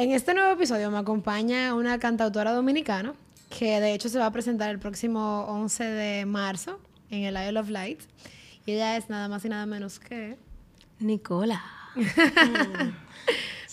[0.00, 3.12] En este nuevo episodio me acompaña una cantautora dominicana
[3.50, 7.60] que de hecho se va a presentar el próximo 11 de marzo en el Isle
[7.60, 8.00] of Light.
[8.64, 10.38] Y ella es nada más y nada menos que...
[11.00, 11.62] Nicola.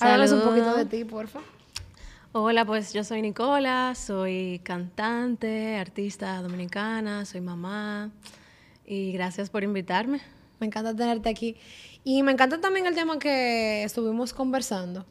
[0.02, 1.40] Háblanos un poquito de ti, porfa.
[2.33, 8.12] Hola, pues yo soy Nicola, soy cantante, artista dominicana, soy mamá
[8.85, 10.19] y gracias por invitarme.
[10.59, 11.55] Me encanta tenerte aquí.
[12.03, 15.05] Y me encanta también el tema que estuvimos conversando,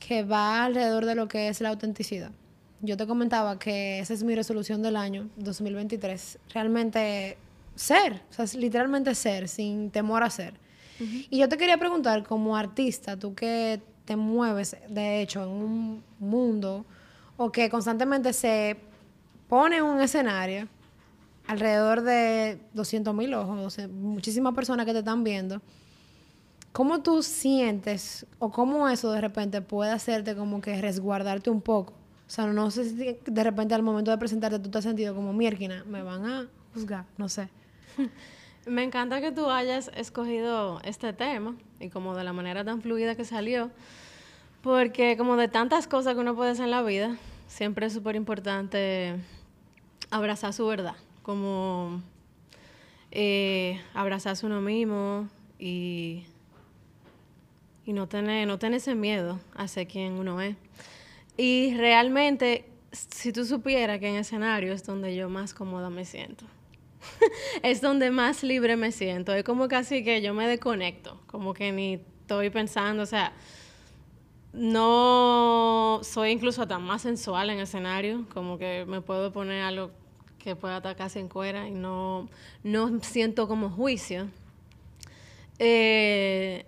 [0.00, 2.32] que va alrededor de lo que es la autenticidad.
[2.80, 6.38] Yo te comentaba que esa es mi resolución del año 2023.
[6.52, 7.36] Realmente
[7.76, 10.54] ser, o sea, literalmente ser, sin temor a ser.
[11.30, 16.04] Y yo te quería preguntar, como artista, tú que te mueves, de hecho, en un
[16.18, 16.84] mundo
[17.38, 18.76] o que constantemente se
[19.48, 20.68] pone un escenario
[21.46, 25.62] alrededor de 200 mil ojos, muchísimas personas que te están viendo,
[26.72, 31.92] ¿cómo tú sientes o cómo eso de repente puede hacerte como que resguardarte un poco?
[32.26, 35.14] O sea, no sé si de repente al momento de presentarte tú te has sentido
[35.14, 37.48] como mierquina, me van a juzgar, no sé.
[38.66, 43.16] Me encanta que tú hayas escogido este tema y como de la manera tan fluida
[43.16, 43.70] que salió,
[44.62, 47.16] porque como de tantas cosas que uno puede hacer en la vida,
[47.48, 49.16] siempre es súper importante
[50.10, 52.02] abrazar su verdad, como
[53.10, 55.26] eh, abrazarse uno mismo
[55.58, 56.26] y,
[57.90, 60.54] y no, tener, no tener ese miedo a ser quien uno es.
[61.36, 66.44] Y realmente, si tú supieras que en escenario es donde yo más cómoda me siento.
[67.64, 69.34] es donde más libre me siento.
[69.34, 73.32] Es como casi que yo me desconecto, como que ni estoy pensando, o sea,
[74.52, 79.90] no soy incluso tan más sensual en escenario, como que me puedo poner algo
[80.38, 82.28] que pueda estar casi en cuera y no,
[82.62, 84.28] no siento como juicio.
[85.58, 86.64] Eh,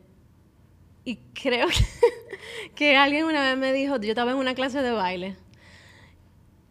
[1.05, 1.85] y creo que,
[2.75, 5.37] que alguien una vez me dijo, yo estaba en una clase de baile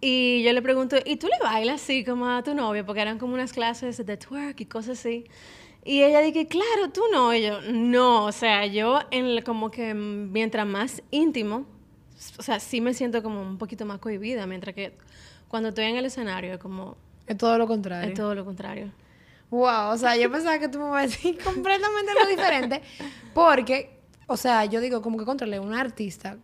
[0.01, 2.83] y yo le pregunto, ¿y tú le bailas así como a tu novia?
[2.83, 5.25] Porque eran como unas clases de twerk y cosas así.
[5.85, 7.33] Y ella dije, claro, tú no.
[7.33, 11.67] Y yo, no, o sea, yo en como que mientras más íntimo,
[12.37, 14.97] o sea, sí me siento como un poquito más cohibida, mientras que
[15.47, 16.97] cuando estoy en el escenario es como...
[17.27, 18.09] Es todo lo contrario.
[18.09, 18.91] Es todo lo contrario.
[19.51, 22.81] Wow, o sea, yo pensaba que tú me ibas a decir completamente lo diferente,
[23.35, 24.00] porque,
[24.31, 26.37] o sea, yo digo como que controle un artista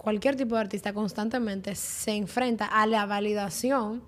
[0.00, 4.02] cualquier tipo de artista constantemente se enfrenta a la validación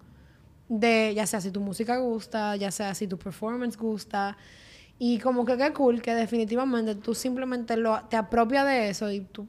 [0.70, 4.38] de, ya sea si tu música gusta, ya sea si tu performance gusta.
[4.98, 9.20] Y como que qué cool que definitivamente tú simplemente lo, te apropias de eso y
[9.20, 9.46] tú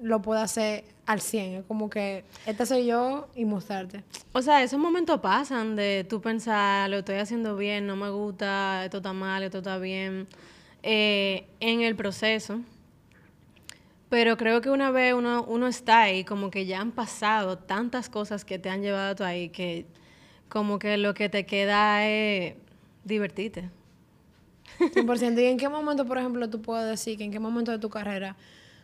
[0.00, 1.54] lo puedes hacer al 100.
[1.54, 4.04] Es como que este soy yo y mostrarte.
[4.32, 8.84] O sea, esos momentos pasan de tú pensar, lo estoy haciendo bien, no me gusta,
[8.84, 10.28] esto está mal, esto está bien.
[10.84, 12.60] Eh, en el proceso
[14.10, 18.10] pero creo que una vez uno, uno está ahí, como que ya han pasado tantas
[18.10, 19.86] cosas que te han llevado tú ahí, que
[20.48, 22.56] como que lo que te queda es
[23.04, 23.70] divertirte.
[24.80, 25.40] 100%.
[25.40, 27.88] ¿Y en qué momento, por ejemplo, tú puedes decir que en qué momento de tu
[27.88, 28.36] carrera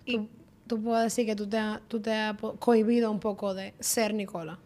[0.07, 0.29] tú,
[0.67, 4.59] tú puedes decir que tú te, tú te has cohibido un poco de ser Nicola?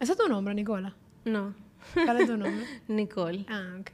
[0.00, 0.96] ¿Ese es tu nombre, Nicola?
[1.26, 1.54] No.
[1.92, 2.64] ¿Cuál es tu nombre?
[2.88, 3.44] Nicole.
[3.48, 3.90] Ah, ok.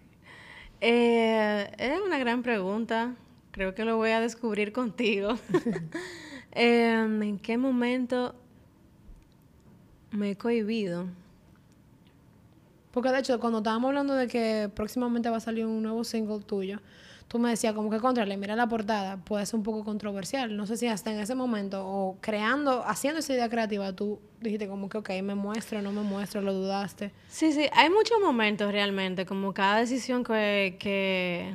[0.81, 3.16] Eh, es una gran pregunta
[3.56, 5.31] creo que lo voy a descubrir contigo.
[6.53, 8.34] Em, ¿En qué momento
[10.11, 11.06] me he cohibido?
[12.93, 16.41] Porque de hecho, cuando estábamos hablando de que próximamente va a salir un nuevo single
[16.41, 16.81] tuyo,
[17.28, 20.56] tú me decías como que contrale, mira la portada, puede ser un poco controversial.
[20.56, 24.67] No sé si hasta en ese momento o creando, haciendo esa idea creativa, tú dijiste
[24.67, 27.12] como que, ok, me muestro, no me muestro, lo dudaste.
[27.28, 31.55] Sí, sí, hay muchos momentos realmente, como cada decisión que, que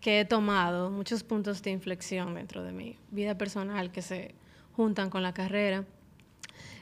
[0.00, 4.34] que he tomado, muchos puntos de inflexión dentro de mi vida personal que se
[4.72, 5.84] juntan con la carrera.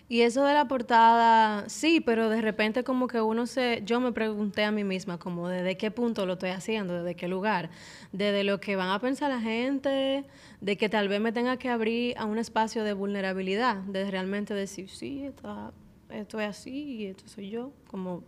[0.08, 4.12] Y eso de la portada, sí, pero de repente como que uno se, yo me
[4.12, 7.70] pregunté a mí misma como desde qué punto lo estoy haciendo, desde qué lugar,
[8.12, 10.24] desde lo que van a pensar la gente,
[10.60, 14.54] de que tal vez me tenga que abrir a un espacio de vulnerabilidad, de realmente
[14.54, 15.72] decir, sí, está,
[16.10, 18.22] esto es así y esto soy yo, como,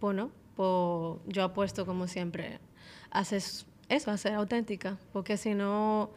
[0.00, 2.58] bueno, pues yo apuesto como siempre
[3.10, 6.10] haces eso, a ser auténtica, porque si no,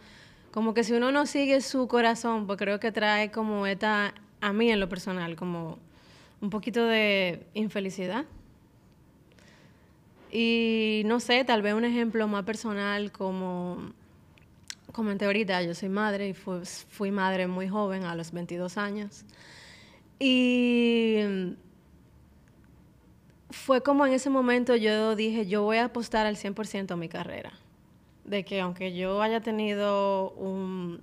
[0.51, 4.53] como que si uno no sigue su corazón, pues creo que trae como esta, a
[4.53, 5.79] mí en lo personal, como
[6.41, 8.25] un poquito de infelicidad.
[10.31, 13.93] Y no sé, tal vez un ejemplo más personal como
[14.91, 19.25] comenté ahorita, yo soy madre y fui, fui madre muy joven, a los 22 años.
[20.19, 21.15] Y
[23.61, 27.07] fue como en ese momento yo dije, yo voy a apostar al 100% a mi
[27.07, 27.53] carrera.
[28.25, 31.01] De que aunque yo haya tenido un,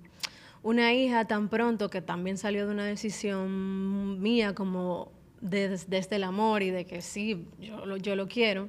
[0.62, 5.10] una hija tan pronto que también salió de una decisión mía como
[5.40, 8.68] desde el amor y de que sí, yo lo, yo lo quiero.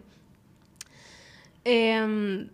[1.64, 2.50] Em,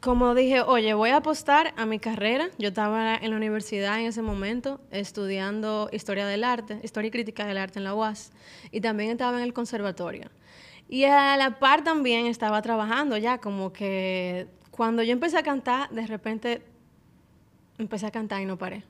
[0.00, 2.48] como dije, oye, voy a apostar a mi carrera.
[2.58, 7.46] Yo estaba en la universidad en ese momento estudiando historia del arte, historia y crítica
[7.46, 8.32] del arte en la UAS,
[8.70, 10.30] y también estaba en el conservatorio.
[10.88, 15.90] Y a la par también estaba trabajando ya, como que cuando yo empecé a cantar,
[15.90, 16.62] de repente
[17.78, 18.84] empecé a cantar y no paré.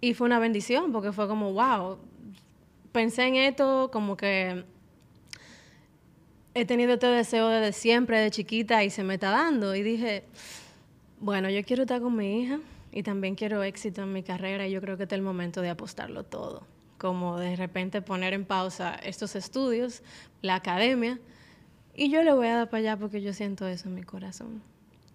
[0.00, 1.98] Y fue una bendición porque fue como, wow,
[2.90, 4.64] pensé en esto como que
[6.54, 9.74] he tenido este deseo desde siempre, de chiquita, y se me está dando.
[9.74, 10.24] Y dije,
[11.20, 12.60] bueno, yo quiero estar con mi hija
[12.92, 15.62] y también quiero éxito en mi carrera y yo creo que este es el momento
[15.62, 16.66] de apostarlo todo.
[16.98, 20.02] Como de repente poner en pausa estos estudios,
[20.42, 21.18] la academia,
[21.94, 24.62] y yo le voy a dar para allá porque yo siento eso en mi corazón.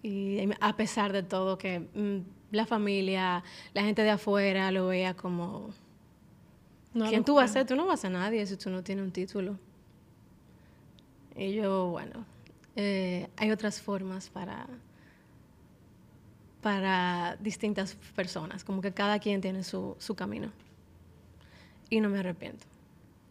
[0.02, 3.42] Y a pesar de todo, que mm, la familia,
[3.74, 5.70] la gente de afuera lo vea como...
[6.92, 7.66] ¿Quién tú vas a ser?
[7.66, 9.58] Tú no vas a nadie si tú no tienes un título.
[11.38, 12.24] Y yo, bueno,
[12.74, 14.66] eh, hay otras formas para,
[16.60, 20.50] para distintas personas, como que cada quien tiene su, su camino.
[21.90, 22.66] Y no me arrepiento.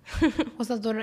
[0.58, 0.94] o sea, tú,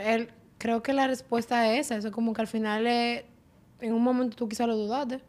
[0.57, 4.49] creo que la respuesta es esa, eso como que al final en un momento tú
[4.49, 5.21] quizás lo dudaste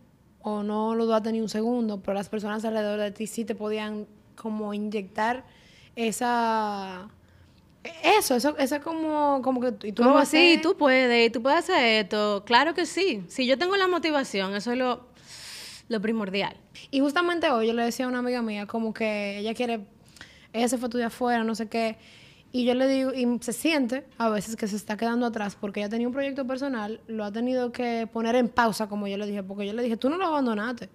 [0.42, 3.54] o no lo dudaste ni un segundo, pero las personas alrededor de ti sí te
[3.54, 5.44] podían como inyectar
[5.98, 7.10] esa
[8.04, 12.04] eso, eso, eso es como, como que tú como así, tú puedes, tú puedes hacer
[12.04, 12.44] esto.
[12.46, 13.24] Claro que sí.
[13.28, 15.08] Si yo tengo la motivación, eso es lo,
[15.88, 16.58] lo primordial.
[16.92, 19.86] Y justamente hoy yo le decía a una amiga mía como que ella quiere,
[20.54, 21.98] ella se fue estudiar afuera, no sé qué.
[22.52, 25.82] Y yo le digo, y se siente a veces que se está quedando atrás porque
[25.82, 29.28] ella tenía un proyecto personal, lo ha tenido que poner en pausa, como yo le
[29.28, 30.90] dije, porque yo le dije, tú no lo abandonaste.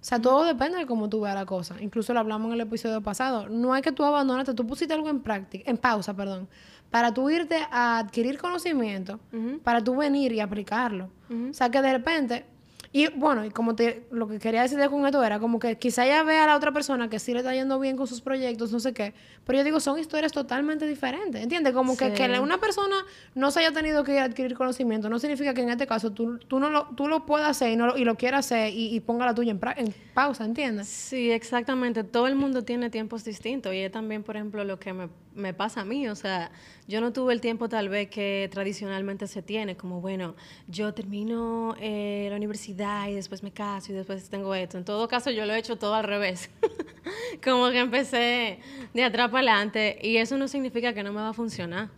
[0.00, 1.76] O sea, todo depende de cómo tú veas la cosa.
[1.80, 3.48] Incluso lo hablamos en el episodio pasado.
[3.48, 6.48] No hay que tú abandonaste, tú pusiste algo en práctica, en pausa, perdón,
[6.90, 9.20] para tú irte a adquirir conocimiento,
[9.62, 11.10] para tú venir y aplicarlo.
[11.50, 12.44] O sea, que de repente
[12.92, 16.06] y bueno, y como te, lo que quería decir con esto era como que quizá
[16.06, 18.72] ella vea a la otra persona que sí le está yendo bien con sus proyectos,
[18.72, 19.14] no sé qué,
[19.46, 21.72] pero yo digo, son historias totalmente diferentes, ¿entiendes?
[21.72, 22.96] Como que, que una persona
[23.36, 26.58] no se haya tenido que adquirir conocimiento, no significa que en este caso tú, tú,
[26.58, 29.24] no lo, tú lo puedas hacer y, no lo, y lo quieras hacer y, ponga
[29.24, 30.88] la tuya en, en, pausa, ¿entiendes?
[30.88, 32.02] Sí, exactamente.
[32.02, 35.54] Todo el mundo tiene tiempos distintos y es también, por ejemplo, lo que me, me
[35.54, 36.50] pasa a mí, o sea,
[36.88, 40.34] yo no tuve el tiempo tal vez que tradicionalmente se tiene, como, bueno,
[40.66, 44.78] yo termino eh, la universidad y después me caso y después tengo esto.
[44.78, 46.50] En todo caso, yo lo he hecho todo al revés.
[47.44, 48.58] como que empecé
[48.94, 51.90] de atrás para adelante y eso no significa que no me va a funcionar.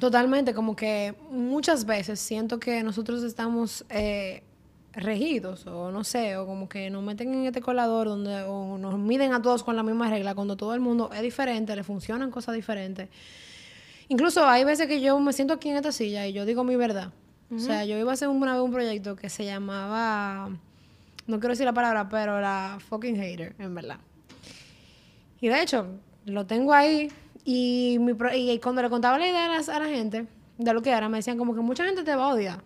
[0.00, 4.42] Totalmente, como que muchas veces siento que nosotros estamos eh,
[4.92, 8.98] regidos o no sé, o como que nos meten en este colador donde o nos
[8.98, 12.30] miden a todos con la misma regla cuando todo el mundo es diferente, le funcionan
[12.30, 13.08] cosas diferentes.
[14.08, 16.76] Incluso hay veces que yo me siento aquí en esta silla y yo digo mi
[16.76, 17.12] verdad.
[17.54, 20.50] O sea, yo iba a hacer una vez un proyecto que se llamaba,
[21.26, 23.98] no quiero decir la palabra, pero la fucking hater, en verdad.
[25.40, 25.86] Y de hecho,
[26.24, 27.08] lo tengo ahí
[27.44, 30.26] y, mi, y cuando le contaba la idea a, a la gente
[30.58, 32.62] de lo que era, me decían como que mucha gente te va a odiar.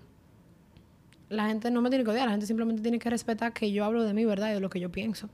[1.28, 3.84] La gente no me tiene que odiar, la gente simplemente tiene que respetar que yo
[3.84, 5.28] hablo de mi verdad y de lo que yo pienso.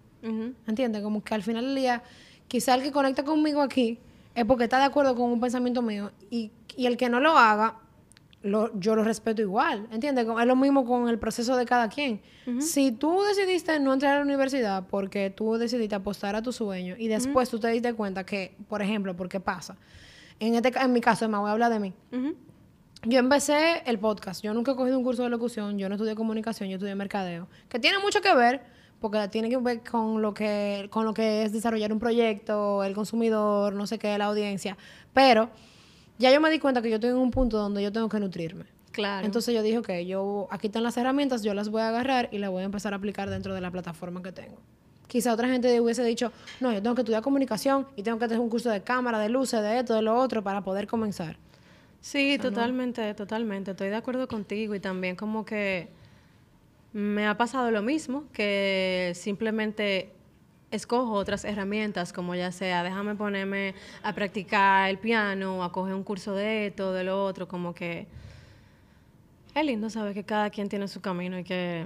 [0.66, 1.02] ¿Entiendes?
[1.02, 2.02] Como que al final del día,
[2.49, 4.00] quizá el que conecta conmigo aquí
[4.35, 7.78] es porque está de acuerdo con un pensamiento mío y, el que no lo haga,
[8.46, 10.26] lo, yo lo respeto igual, ¿entiendes?
[10.26, 12.20] Es lo mismo con el proceso de cada quien.
[12.60, 16.94] Si tú decidiste no entrar a la universidad porque tú decidiste apostar a tu sueño
[16.96, 19.76] y después tú te diste cuenta que, por ejemplo, porque pasa,
[20.38, 21.92] en, este, en mi caso, me voy a hablar de mí.
[23.02, 26.14] Yo empecé el podcast, yo nunca he cogido un curso de locución, yo no estudié
[26.14, 28.62] comunicación, yo estudié mercadeo, que tiene mucho que ver
[29.00, 32.94] porque tiene que ver con lo que, con lo que es desarrollar un proyecto, el
[32.94, 34.76] consumidor, no sé qué, la audiencia.
[35.12, 35.50] Pero
[36.18, 38.20] ya yo me di cuenta que yo estoy en un punto donde yo tengo que
[38.20, 38.64] nutrirme.
[38.92, 39.26] Claro.
[39.26, 42.38] Entonces yo dije, ok, yo, aquí están las herramientas, yo las voy a agarrar y
[42.38, 44.56] las voy a empezar a aplicar dentro de la plataforma que tengo.
[45.06, 48.40] Quizá otra gente hubiese dicho, no, yo tengo que estudiar comunicación y tengo que tener
[48.40, 51.37] un curso de cámara, de luces, de esto, de lo otro, para poder comenzar.
[52.00, 53.73] Sí, totalmente, totalmente.
[53.73, 55.88] Estoy de acuerdo contigo y también como que
[56.92, 60.15] me ha pasado lo mismo, que simplemente
[60.76, 66.04] escojo otras herramientas, como ya sea, déjame ponerme a practicar el piano, a coger un
[66.04, 68.06] curso de esto, de lo otro, como que
[69.54, 71.85] es lindo saber que cada quien tiene su camino y que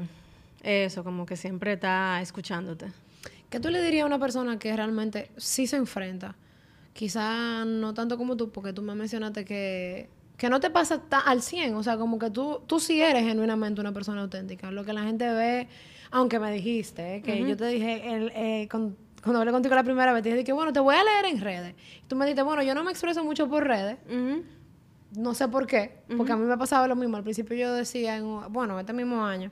[0.63, 2.93] eso, como que siempre está escuchándote.
[3.49, 6.37] ¿Qué tú le dirías a una persona que realmente sí se enfrenta?
[6.93, 10.09] Quizá no tanto como tú, porque tú me mencionaste que
[10.41, 13.79] que no te pasa al 100, o sea, como que tú, tú sí eres genuinamente
[13.83, 14.71] una persona auténtica.
[14.71, 15.69] Lo que la gente ve,
[16.11, 20.13] aunque me dijiste, eh, que yo te dije, el, eh, cuando hablé contigo la primera
[20.13, 21.75] vez, te dije que, bueno, te voy a leer en redes.
[22.03, 23.99] Y tú me dijiste, bueno, yo no me expreso mucho por redes.
[25.17, 27.17] No sé por qué, porque a mí me pasaba lo mismo.
[27.17, 29.51] Al principio yo decía, bueno, este mismo año,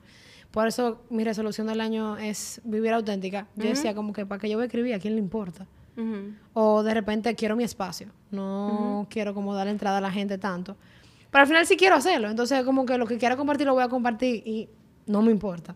[0.53, 3.47] por eso mi resolución del año es vivir auténtica.
[3.57, 5.67] Yo decía como que para que yo voy a escribir, ¿a quién le importa?
[6.55, 8.09] O de repente quiero mi espacio.
[8.31, 10.77] No quiero como dar entrada a la gente tanto.
[11.31, 12.31] Pero al final sí quiero hacerlo.
[12.31, 14.69] Entonces como que lo que quiera compartir lo voy a compartir y
[15.07, 15.75] no me importa.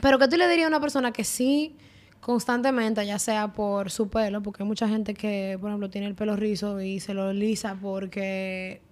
[0.00, 1.76] Pero ¿qué tú le dirías a una persona que sí
[2.20, 6.14] constantemente, ya sea por su pelo, porque hay mucha gente que, por ejemplo, tiene el
[6.14, 8.82] pelo rizo y se lo lisa porque,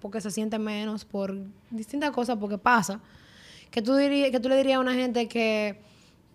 [0.00, 1.34] porque se siente menos, por
[1.70, 3.00] distintas cosas, porque pasa.
[3.70, 5.80] ¿Qué tú, dirías, que tú le dirías a una gente que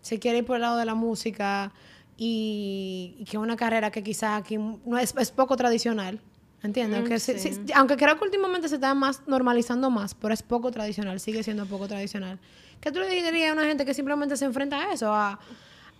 [0.02, 1.72] se quiere ir por el lado de la música
[2.18, 6.22] y, que una carrera que quizás aquí no es, poco tradicional?
[6.64, 7.28] ¿Entiendes?
[7.30, 11.44] Mm, aunque creo que últimamente se está más normalizando más, pero es poco tradicional, sigue
[11.44, 12.40] siendo poco tradicional.
[12.80, 15.40] ¿Qué tú le dirías a una gente que simplemente se enfrenta a eso, a,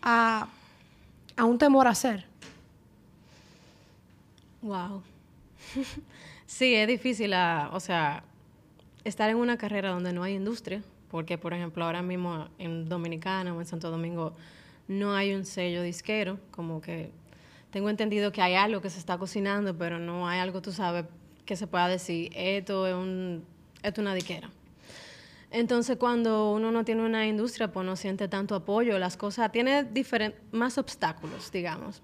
[0.02, 0.48] a,
[1.46, 2.26] un temor a hacer?
[4.62, 5.04] Wow.
[6.46, 7.34] sí, es difícil,
[7.72, 8.24] o sea,
[9.04, 13.54] estar en una carrera donde no hay industria, porque por ejemplo ahora mismo en Dominicana
[13.54, 14.34] o en Santo Domingo
[14.88, 17.12] no hay un sello disquero, como que
[17.74, 21.06] tengo entendido que hay algo que se está cocinando, pero no hay algo, tú sabes,
[21.44, 23.44] que se pueda decir, esto es, un,
[23.82, 24.52] esto es una disquera.
[25.50, 29.88] Entonces, cuando uno no tiene una industria, pues no siente tanto apoyo, las cosas, tiene
[30.52, 32.04] más obstáculos, digamos.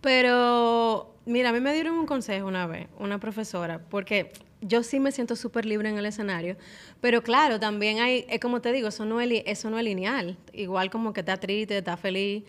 [0.00, 4.98] Pero, mira, a mí me dieron un consejo una vez, una profesora, porque yo sí
[4.98, 6.56] me siento súper libre en el escenario,
[7.02, 10.38] pero claro, también hay, es como te digo, eso no es, eso no es lineal,
[10.54, 12.44] igual como que está triste, está feliz.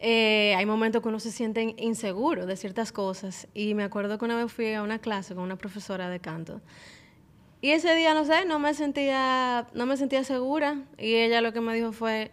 [0.00, 3.46] Eh, hay momentos que uno se siente inseguro de ciertas cosas.
[3.54, 6.60] Y me acuerdo que una vez fui a una clase con una profesora de canto
[7.62, 10.78] y ese día, no sé, no me sentía, no me sentía segura.
[10.96, 12.30] Y ella lo que me dijo fue,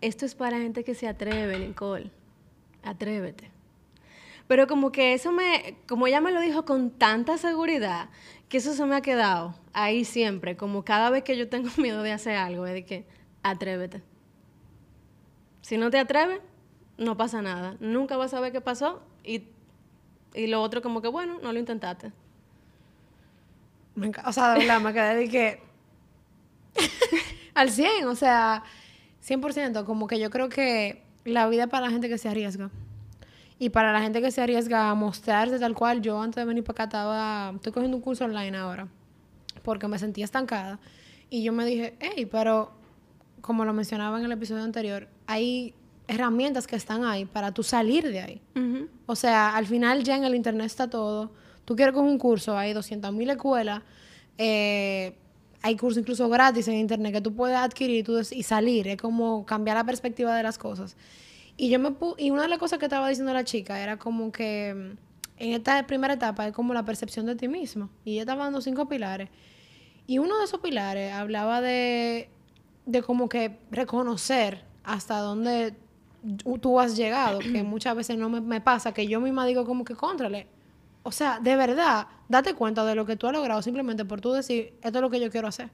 [0.00, 2.10] esto es para gente que se atreve, Nicole.
[2.82, 3.50] Atrévete.
[4.46, 8.08] Pero como que eso me, como ella me lo dijo con tanta seguridad,
[8.48, 10.56] que eso se me ha quedado ahí siempre.
[10.56, 13.06] Como cada vez que yo tengo miedo de hacer algo, es de que,
[13.42, 14.02] atrévete.
[15.60, 16.40] Si no te atreves,
[16.98, 17.76] no pasa nada.
[17.80, 19.44] Nunca vas a saber qué pasó y,
[20.34, 22.12] y lo otro como que, bueno, no lo intentaste
[24.26, 25.62] o sea, de verdad, me quedé de que...
[27.54, 28.64] al 100, o sea,
[29.26, 32.70] 100%, como que yo creo que la vida para la gente que se arriesga.
[33.58, 36.64] Y para la gente que se arriesga a mostrarse tal cual, yo antes de venir
[36.64, 38.88] para acá estaba, estoy cogiendo un curso online ahora,
[39.62, 40.80] porque me sentía estancada.
[41.30, 42.72] Y yo me dije, hey, pero
[43.40, 45.74] como lo mencionaba en el episodio anterior, hay
[46.06, 48.42] herramientas que están ahí para tú salir de ahí.
[49.06, 51.30] O sea, al final ya en el internet está todo
[51.64, 53.82] Tú quieres coger un curso, hay 200.000 escuelas,
[54.36, 55.14] eh,
[55.62, 59.76] hay cursos incluso gratis en internet que tú puedes adquirir y salir, es como cambiar
[59.76, 60.96] la perspectiva de las cosas.
[61.56, 64.30] Y yo me y una de las cosas que estaba diciendo la chica era como
[64.30, 67.88] que mm, en esta primera etapa es como la percepción de ti mismo.
[68.04, 69.30] Y ella estaba dando cinco pilares.
[70.06, 72.28] Y uno de esos pilares hablaba de,
[72.84, 75.74] de como que reconocer hasta dónde
[76.60, 79.94] tú has llegado, que muchas veces no me, pasa, que yo misma digo como que,
[79.94, 80.46] contrale,
[81.02, 84.32] o sea, de verdad, date cuenta de lo que tú has logrado simplemente por tú
[84.32, 85.70] decir, esto es lo que yo quiero hacer.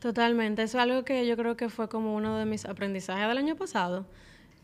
[0.00, 3.38] Totalmente, eso es algo que yo creo que fue como uno de mis aprendizajes del
[3.38, 4.06] año pasado,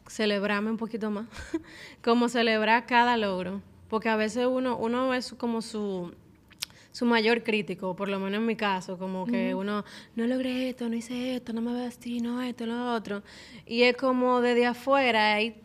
[0.06, 1.26] celebrarme un poquito más,
[2.02, 6.14] como celebrar cada logro, porque a veces uno, uno es como su,
[6.92, 9.84] su mayor crítico, por lo menos en mi caso, como que uno,
[10.14, 13.22] no logré esto, no hice esto, no me vestí, no esto, lo otro,
[13.66, 15.56] y es como desde afuera, y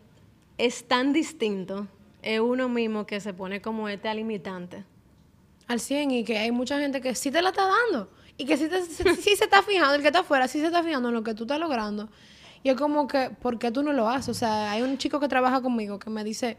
[0.56, 1.86] es tan distinto
[2.22, 4.84] es uno mismo que se pone como este limitante.
[5.66, 8.56] Al 100 y que hay mucha gente que sí te la está dando y que
[8.56, 8.68] sí,
[9.20, 11.34] sí, se está fijando, el que está afuera sí se está fijando en lo que
[11.34, 12.08] tú estás logrando.
[12.62, 14.30] Y es como que, ¿por qué tú no lo haces?
[14.30, 16.56] O sea, hay un chico que trabaja conmigo que me dice,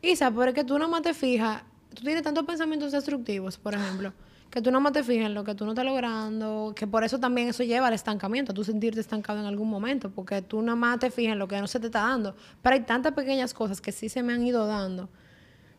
[0.00, 1.62] Isa, es que tú no más te fijas,
[1.94, 4.12] tú tienes tantos pensamientos destructivos, por ejemplo
[4.54, 7.02] que tú no más te fijas en lo que tú no estás logrando, que por
[7.02, 10.76] eso también eso lleva al estancamiento, tú sentirte estancado en algún momento, porque tú nada
[10.76, 12.36] más te fijas en lo que no se te está dando.
[12.62, 15.08] Pero hay tantas pequeñas cosas que sí se me han ido dando,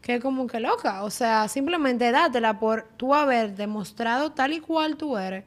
[0.02, 4.60] que es como que loca, o sea, simplemente dátela por tú haber demostrado tal y
[4.60, 5.46] cual tú eres.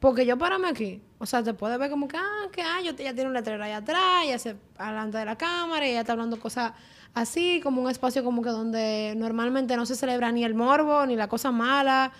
[0.00, 2.92] Porque yo párame aquí, o sea, te puede ver como que, ah, que, ah, yo
[2.92, 6.12] ya tiene un letrero allá atrás, ya se adelante de la cámara, y ya está
[6.12, 6.72] hablando cosas
[7.14, 11.16] así, como un espacio como que donde normalmente no se celebra ni el morbo, ni
[11.16, 12.12] la cosa mala,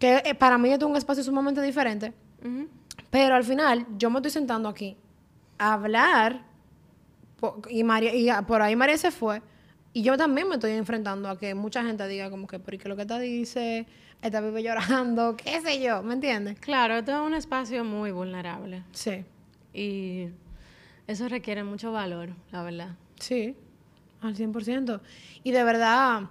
[0.00, 2.12] que eh, para mí es un espacio sumamente diferente.
[3.10, 4.96] Pero al final, yo me estoy sentando aquí
[5.58, 6.42] a hablar,
[7.68, 9.42] y, María, y por ahí María se fue,
[9.92, 12.88] Y yo también me estoy enfrentando a que mucha gente diga como que, ¿por qué
[12.88, 13.86] lo que te dice?
[14.22, 16.58] Esta vive llorando, qué sé yo, ¿me entiendes?
[16.60, 18.82] Claro, esto es un espacio muy vulnerable.
[18.92, 19.24] Sí.
[19.72, 20.28] Y
[21.06, 22.96] eso requiere mucho valor, la verdad.
[23.18, 23.56] Sí,
[24.20, 25.00] al 100%.
[25.42, 26.22] Y de verdad,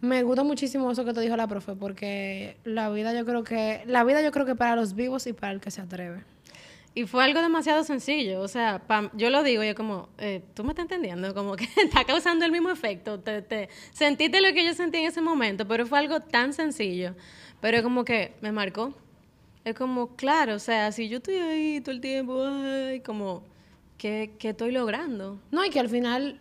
[0.00, 3.82] me gusta muchísimo eso que te dijo la profe, porque la vida yo creo que,
[3.86, 6.24] la vida yo creo que para los vivos y para el que se atreve.
[6.94, 8.82] Y fue algo demasiado sencillo, o sea,
[9.14, 12.52] yo lo digo, yo como, eh, tú me estás entendiendo, como que está causando el
[12.52, 16.20] mismo efecto, te, te, sentiste lo que yo sentí en ese momento, pero fue algo
[16.20, 17.14] tan sencillo,
[17.60, 18.94] pero como que me marcó.
[19.64, 23.44] Es como, claro, o sea, si yo estoy ahí todo el tiempo, ay, como,
[23.96, 25.40] ¿qué, qué estoy logrando?
[25.52, 26.40] No, y que al final,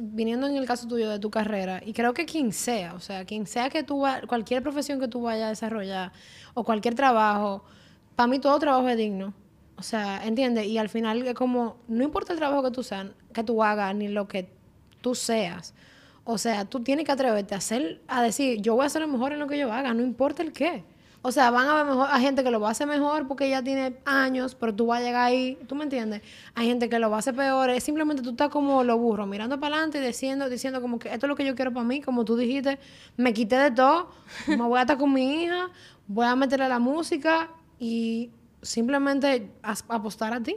[0.00, 3.26] viniendo en el caso tuyo de tu carrera, y creo que quien sea, o sea,
[3.26, 6.12] quien sea que tú, cualquier profesión que tú vayas a desarrollar,
[6.54, 7.64] o cualquier trabajo,
[8.16, 9.34] para mí todo trabajo es digno.
[9.76, 10.66] O sea, ¿entiendes?
[10.66, 13.94] Y al final es como, no importa el trabajo que tú, seas, que tú hagas,
[13.94, 14.48] ni lo que
[15.00, 15.74] tú seas.
[16.24, 19.08] O sea, tú tienes que atreverte a hacer, a decir, yo voy a hacer lo
[19.08, 20.84] mejor en lo que yo haga, no importa el qué.
[21.26, 23.48] O sea, van a ver mejor, hay gente que lo va a hacer mejor porque
[23.48, 26.20] ya tiene años, pero tú vas a llegar ahí, ¿tú me entiendes?
[26.54, 29.24] Hay gente que lo va a hacer peor, es simplemente tú estás como lo burro,
[29.26, 31.86] mirando para adelante y diciendo, diciendo como que esto es lo que yo quiero para
[31.86, 32.78] mí, como tú dijiste,
[33.16, 34.10] me quité de todo,
[34.46, 35.70] me voy a estar con mi hija,
[36.06, 38.30] voy a meterle a la música y
[38.64, 40.56] simplemente apostar a ti.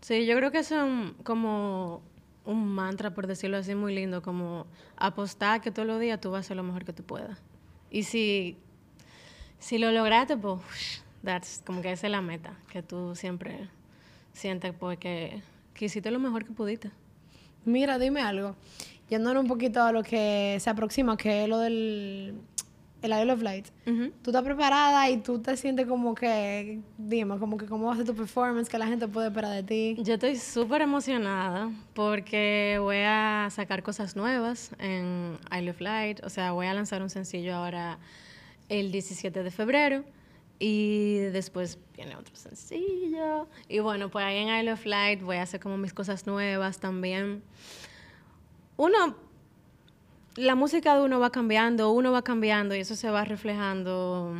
[0.00, 0.74] Sí, yo creo que es
[1.22, 2.02] como
[2.44, 4.66] un mantra, por decirlo así, muy lindo, como
[4.96, 7.38] apostar que todos los días tú vas a hacer lo mejor que tú puedas.
[7.90, 8.58] Y si,
[9.58, 13.70] si lo lograste, pues, that's, como que esa es la meta, que tú siempre
[14.32, 15.42] sientes porque
[15.72, 16.90] que hiciste lo mejor que pudiste.
[17.64, 18.56] Mira, dime algo.
[19.08, 22.34] Yéndonos un poquito a lo que se aproxima, que es lo del
[23.06, 23.66] el Isle of Light,
[24.22, 27.96] tú estás preparada y tú te sientes como que, dime, como que cómo va a
[27.96, 29.96] ser tu performance, que la gente puede esperar de ti.
[30.02, 36.30] Yo estoy súper emocionada porque voy a sacar cosas nuevas en Isle of Light, o
[36.30, 37.98] sea, voy a lanzar un sencillo ahora
[38.68, 40.04] el 17 de febrero
[40.58, 43.48] y después viene otro sencillo.
[43.68, 46.78] Y bueno, pues ahí en Isle of Light voy a hacer como mis cosas nuevas
[46.78, 47.42] también.
[48.76, 49.16] Uno
[50.36, 54.34] la música de uno va cambiando, uno va cambiando y eso se va reflejando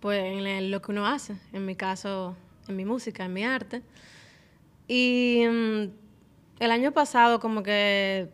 [0.00, 2.36] pues en lo que uno hace, en mi caso,
[2.68, 3.82] en mi música, en mi arte.
[4.88, 5.82] Y mm,
[6.60, 8.28] el año pasado como que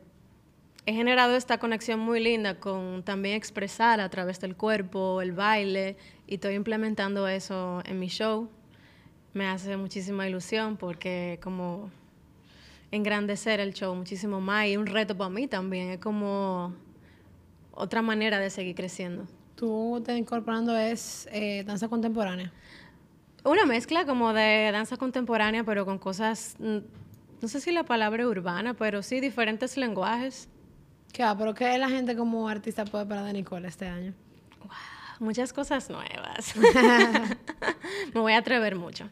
[0.84, 5.96] he generado esta conexión muy linda con también expresar a través del cuerpo, el baile,
[6.26, 8.48] y estoy implementando eso en mi show.
[9.32, 11.90] Me hace muchísima ilusión porque como
[12.92, 15.90] engrandecer el show muchísimo más y un reto para mí también.
[15.90, 16.74] Es como
[17.72, 19.26] otra manera de seguir creciendo.
[19.56, 22.52] ¿Tú te incorporando es eh, danza contemporánea?
[23.44, 26.78] Una mezcla como de danza contemporánea, pero con cosas, mm,
[27.40, 30.48] no sé si la palabra urbana, pero sí diferentes lenguajes.
[31.12, 31.36] ¿Qué va?
[31.36, 34.14] ¿Pero qué la gente como artista puede esperar de Nicole este año?
[35.18, 36.54] muchas cosas nuevas.
[38.14, 39.08] Me voy a atrever mucho.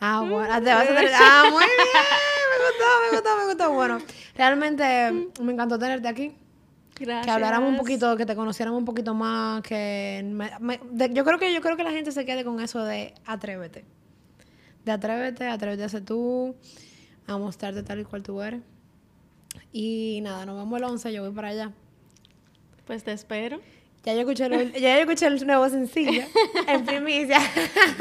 [0.00, 0.52] Ah, bueno.
[0.52, 1.12] Ah, te vas a atrever.
[1.14, 2.35] Ah, muy bien
[2.66, 3.72] me gustó, me gustó, me gustó.
[3.72, 3.98] Bueno,
[4.34, 6.36] realmente me encantó tenerte aquí.
[6.98, 7.26] Gracias.
[7.26, 10.24] Que habláramos un poquito, que te conociéramos un poquito más, que
[11.10, 13.84] yo creo que yo creo que la gente se quede con eso de atrévete.
[14.84, 16.56] De atrévete, atrévete a ser tú,
[17.26, 18.62] a mostrarte tal y cual tú eres.
[19.72, 21.72] Y nada, nos vemos el 11, yo voy para allá.
[22.86, 23.60] Pues te espero.
[24.04, 26.22] Ya yo escuché el, ya yo escuché el nuevo sencillo
[26.68, 27.40] en primicia.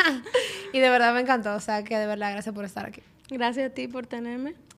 [0.73, 1.55] y de verdad me encantó.
[1.55, 3.01] O sea que de verdad, gracias por estar aquí.
[3.29, 4.55] Gracias a ti por tenerme.